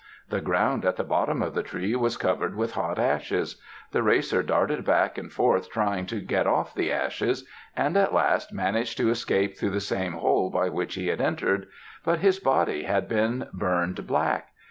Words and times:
The 0.29 0.41
ground 0.41 0.83
at 0.83 0.95
the 0.95 1.03
bottom 1.03 1.43
of 1.43 1.53
the 1.53 1.61
tree 1.61 1.95
was 1.95 2.17
covered 2.17 2.55
with 2.55 2.71
hot 2.73 2.97
ashes. 2.97 3.61
The 3.91 4.01
racer 4.01 4.41
darted 4.41 4.83
back 4.83 5.15
and 5.19 5.31
forth 5.31 5.69
trying 5.69 6.07
to 6.07 6.19
get 6.21 6.47
off 6.47 6.73
the 6.73 6.91
ashes, 6.91 7.45
and 7.77 7.95
at 7.95 8.11
last 8.11 8.51
managed 8.51 8.97
to 8.97 9.11
escape 9.11 9.55
through 9.59 9.69
the 9.69 9.79
same 9.79 10.13
hole 10.13 10.49
by 10.49 10.69
which 10.69 10.95
he 10.95 11.05
had 11.09 11.21
entered. 11.21 11.67
But 12.03 12.17
his 12.17 12.39
body 12.39 12.85
had 12.85 13.07
been 13.07 13.47
burned 13.53 14.07
black. 14.07 14.47